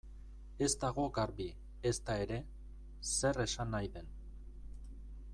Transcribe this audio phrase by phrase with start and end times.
[0.67, 1.45] Ez dago garbi,
[1.89, 2.39] ezta ere,
[3.11, 4.09] zer esan nahi den.